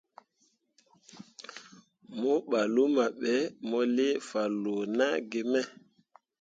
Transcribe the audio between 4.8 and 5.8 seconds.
naa gi me.